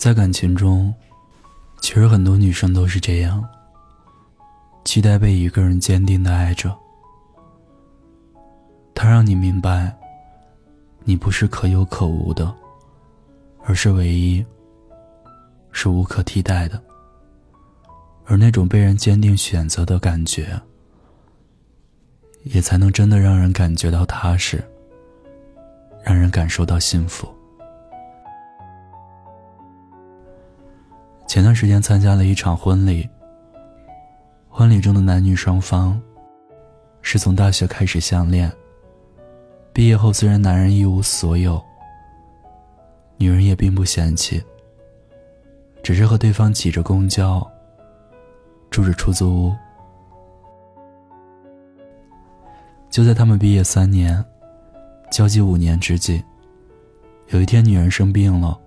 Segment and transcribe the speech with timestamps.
[0.00, 0.94] 在感情中，
[1.82, 3.46] 其实很多女生都是这样，
[4.82, 6.74] 期待被一个人坚定的爱着。
[8.94, 9.94] 他让你明白，
[11.04, 12.50] 你不是可有可无的，
[13.66, 14.42] 而是唯一，
[15.70, 16.82] 是无可替代的。
[18.24, 20.58] 而那种被人坚定选择的感觉，
[22.44, 24.64] 也才能真的让人感觉到踏实，
[26.02, 27.28] 让人感受到幸福。
[31.30, 33.08] 前段时间参加了一场婚礼，
[34.48, 36.02] 婚礼中的男女双方
[37.02, 38.50] 是从大学开始相恋。
[39.72, 41.62] 毕业后虽然男人一无所有，
[43.16, 44.42] 女人也并不嫌弃，
[45.84, 47.48] 只是和对方挤着公交，
[48.68, 49.54] 住着出租屋。
[52.90, 54.20] 就在他们毕业三年、
[55.12, 56.20] 交际五年之际，
[57.28, 58.58] 有一天女人生病了，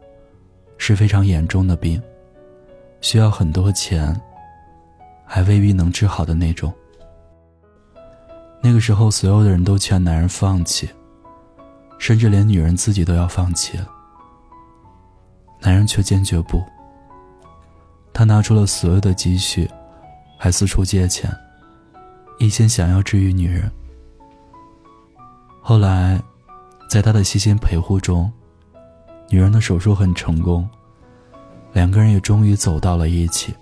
[0.78, 2.02] 是非常严重的病。
[3.04, 4.20] 需要很多钱，
[5.26, 6.74] 还未必能治好的那种。
[8.62, 10.90] 那个时候，所有的人都劝男人放弃，
[12.00, 13.86] 甚至连女人自己都要放弃了。
[15.60, 16.64] 男人却坚决不。
[18.14, 19.70] 他拿出了所有的积蓄，
[20.40, 21.30] 还四处借钱，
[22.40, 23.70] 一心想要治愈女人。
[25.62, 26.22] 后来，
[26.90, 28.32] 在他的悉心陪护中，
[29.28, 30.70] 女人的手术很成功。
[31.74, 33.54] 两个人也终于走到了一起。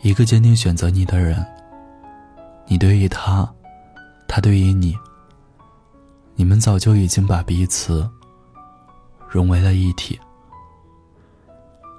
[0.00, 1.44] 一个坚定选择你的人，
[2.66, 3.46] 你对于他，
[4.26, 4.96] 他对于你，
[6.34, 8.08] 你们早就已经把彼此
[9.28, 10.18] 融为了一体。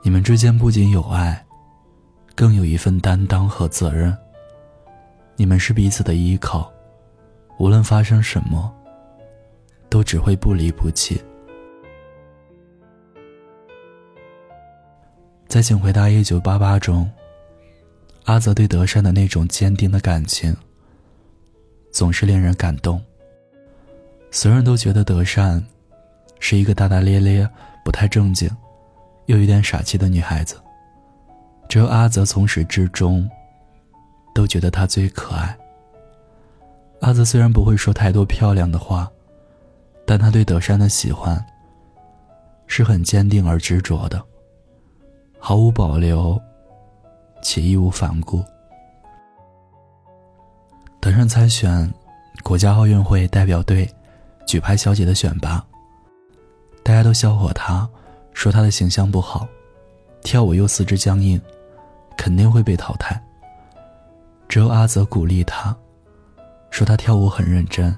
[0.02, 1.46] 你们之间不仅有爱，
[2.36, 4.18] 更有一份担当和责任。
[5.36, 6.72] 你们是彼此的依靠，
[7.60, 8.74] 无论发生什么，
[9.88, 11.22] 都只会不离不弃。
[15.50, 17.10] 在《请回答一九八八》中，
[18.26, 20.56] 阿泽对德善的那种坚定的感情，
[21.92, 23.04] 总是令人感动。
[24.30, 25.66] 所有人都觉得德善
[26.40, 27.50] 是一个大大咧咧、
[27.84, 28.48] 不太正经，
[29.26, 30.56] 又有点傻气的女孩子。
[31.68, 33.28] 只有阿泽从始至终
[34.36, 35.58] 都觉得她最可爱。
[37.02, 39.10] 阿泽虽然不会说太多漂亮的话，
[40.06, 41.44] 但他对德善的喜欢
[42.68, 44.24] 是很坚定而执着的。
[45.40, 46.40] 毫无保留，
[47.42, 48.44] 且义无反顾。
[51.00, 51.92] 德善参选
[52.44, 53.90] 国家奥运会代表队
[54.46, 55.66] 举牌小姐的选拔，
[56.84, 57.90] 大家都笑话他，
[58.34, 59.48] 说他的形象不好，
[60.24, 61.42] 跳舞又四肢僵硬，
[62.18, 63.20] 肯定会被淘汰。
[64.50, 65.76] 只有阿泽鼓励他，
[66.70, 67.98] 说他跳舞很认真，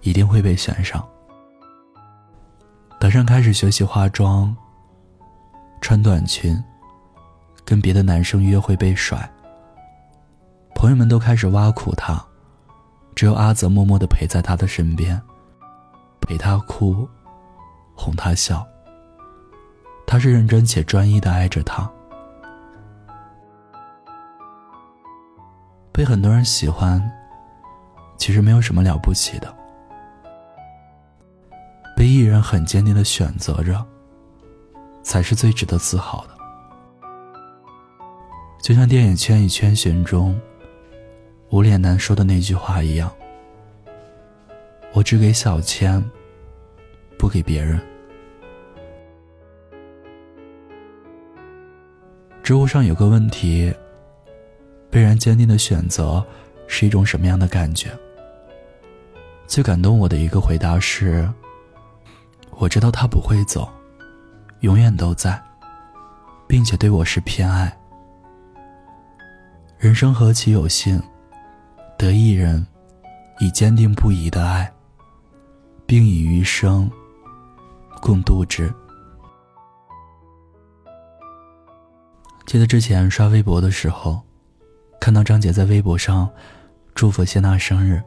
[0.00, 1.06] 一定会被选上。
[2.98, 4.54] 德善开始学习化妆。
[5.86, 6.60] 穿短裙，
[7.64, 9.16] 跟别的男生约会被甩。
[10.74, 12.20] 朋友们都开始挖苦他，
[13.14, 15.22] 只有阿泽默默的陪在他的身边，
[16.20, 17.08] 陪他哭，
[17.94, 18.66] 哄他笑。
[20.08, 21.88] 他是认真且专一的爱着他。
[25.92, 27.00] 被很多人喜欢，
[28.16, 29.54] 其实没有什么了不起的。
[31.96, 33.86] 被一人很坚定的选择着。
[35.06, 36.36] 才是最值得自豪的。
[38.60, 40.36] 就像电影《圈与圈寻》中，
[41.50, 43.08] 无脸男说的那句话一样
[44.92, 46.04] ：“我只给小千，
[47.16, 47.80] 不给别人。”
[52.42, 53.72] 知乎上有个问题：
[54.90, 56.24] 被人坚定的选择
[56.66, 57.96] 是一种什么样的感觉？
[59.46, 61.32] 最感动我的一个回答是
[62.58, 63.70] ：“我知道他不会走。”
[64.60, 65.40] 永远都在，
[66.48, 67.76] 并且对我是偏爱。
[69.78, 71.00] 人生何其有幸，
[71.98, 72.66] 得一人
[73.38, 74.72] 以坚定不移的爱，
[75.86, 76.90] 并以余生
[78.00, 78.72] 共度之。
[82.46, 84.20] 记得之前刷微博的时候，
[84.98, 86.28] 看到张杰在微博上
[86.94, 88.02] 祝福谢娜生日，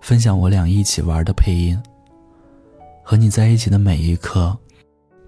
[0.00, 1.80] 分享我俩一起玩的配音，
[3.02, 4.58] 和你在一起的每一刻。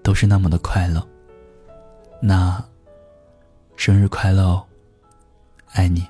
[0.07, 1.05] 都是那么的快乐。
[2.21, 2.63] 那，
[3.75, 4.65] 生日快乐哦，
[5.73, 6.07] 爱你。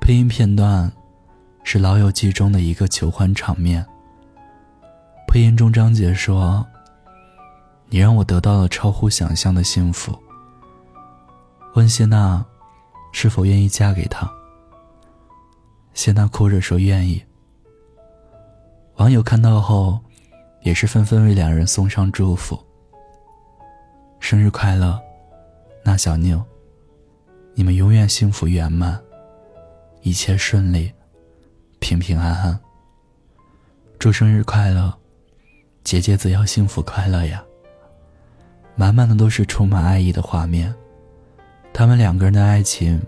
[0.00, 0.90] 配音片段
[1.62, 3.86] 是《老友记》中的一个求欢场面。
[5.28, 6.66] 配音中，张杰说
[7.86, 10.12] ：“你让我得到了超乎想象的幸福。”
[11.76, 12.44] 问谢娜
[13.12, 14.28] 是否愿意嫁给他。
[15.92, 17.22] 谢娜哭着说愿意。
[18.96, 20.00] 网友看到后，
[20.62, 22.60] 也是纷纷为两人送上祝福。
[24.24, 24.98] 生日快乐，
[25.82, 26.42] 那小宁！
[27.52, 28.98] 你们永远幸福圆满，
[30.00, 30.90] 一切顺利，
[31.78, 32.58] 平平安安。
[33.98, 34.90] 祝生日快乐，
[35.82, 37.44] 姐姐子要幸福快乐呀！
[38.76, 40.74] 满满的都是充满爱意的画面。
[41.74, 42.98] 他们两个人的爱情，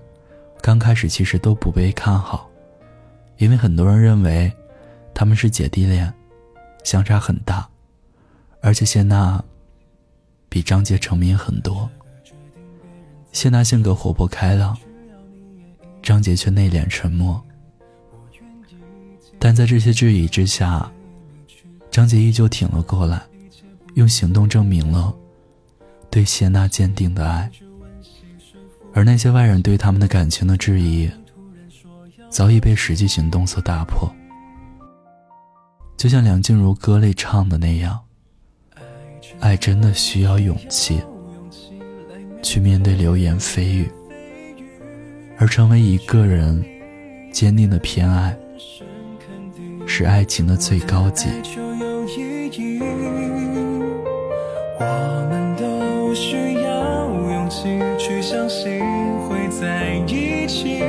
[0.61, 2.47] 刚开始其实都不被看好，
[3.39, 4.53] 因为很多人认为
[5.15, 6.13] 他们是姐弟恋，
[6.85, 7.67] 相差很大，
[8.61, 9.43] 而且谢娜
[10.57, 11.87] 比张杰成名很多。
[13.31, 14.75] 谢娜性格活泼开朗，
[16.03, 17.45] 张杰却内敛沉默。
[19.39, 20.91] 但在这些质疑之下，
[21.91, 23.21] 张杰依旧挺了过来，
[23.97, 25.15] 用行动证明了
[26.09, 27.51] 对谢娜坚定的爱。
[28.95, 31.11] 而那些外人对他们的感情的质疑，
[32.31, 34.11] 早已被实际行动所打破。
[35.99, 38.06] 就像梁静茹歌里唱的那样，
[39.41, 41.01] 爱真的需要勇气，
[42.43, 43.91] 去面对流言蜚语，
[45.39, 46.65] 而成为一个人
[47.33, 48.37] 坚定的偏爱，
[49.87, 51.29] 是爱情的最高级。
[54.79, 54.85] 我
[55.31, 58.81] 们都需要勇气去相信
[59.29, 59.37] 会。
[59.59, 60.83] 在一起，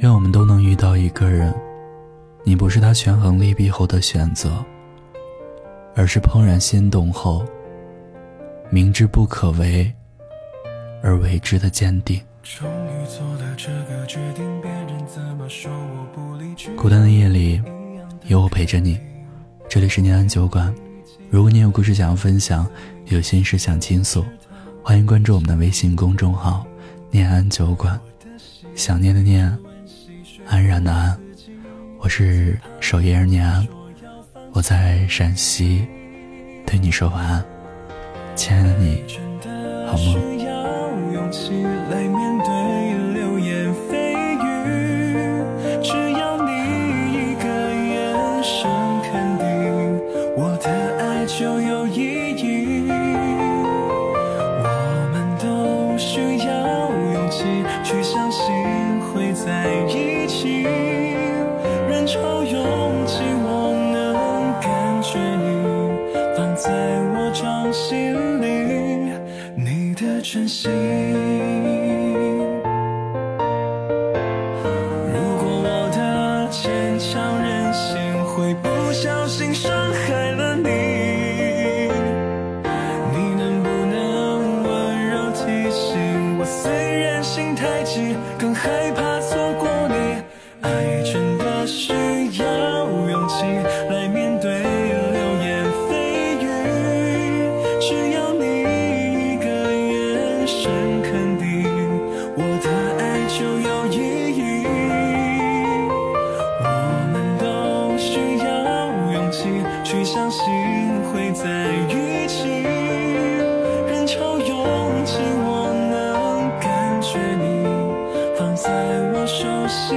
[0.00, 1.54] 愿我们都能遇到一个人，
[2.42, 4.64] 你不是他权衡利弊后的选择，
[5.94, 7.44] 而是怦然心动后，
[8.70, 9.92] 明知不可为
[11.02, 12.18] 而为之的坚定。
[16.76, 17.62] 孤单的夜里，
[18.24, 18.98] 有我陪着你。
[19.68, 20.74] 这里是念安酒馆，
[21.28, 22.66] 如果你有故事想要分享，
[23.08, 24.24] 有心事想倾诉，
[24.82, 26.64] 欢迎关注我们的微信公众号
[27.12, 28.00] “念安酒馆”。
[28.80, 29.46] 想念的念，
[30.48, 31.14] 安然的安，
[31.98, 33.68] 我是守夜人念安，
[34.54, 35.86] 我在陕西，
[36.64, 37.44] 对你说晚安，
[38.34, 39.04] 亲爱的你，
[39.86, 40.14] 好吗。
[69.90, 70.70] 你的真心
[75.10, 81.88] 如果我的坚强任性会不小心伤害了你
[83.10, 86.70] 你能不能温柔提醒我虽
[87.00, 89.39] 然心太急更害怕错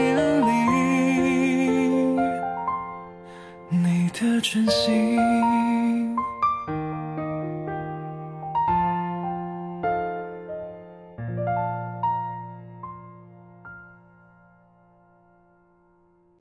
[0.03, 0.51] 眼里
[3.69, 5.42] 你的真心。